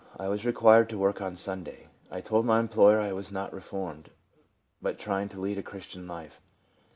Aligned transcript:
I 0.19 0.29
was 0.29 0.47
required 0.47 0.89
to 0.89 0.97
work 0.97 1.21
on 1.21 1.35
Sunday. 1.35 1.85
I 2.09 2.21
told 2.21 2.43
my 2.43 2.59
employer 2.59 2.99
I 2.99 3.13
was 3.13 3.31
not 3.31 3.49
only 3.49 3.57
reformed, 3.57 4.09
but 4.81 4.97
trying 4.97 5.29
to 5.29 5.39
lead 5.39 5.59
a 5.59 5.61
Chris 5.61 5.85
tian 5.85 6.07
life. 6.07 6.41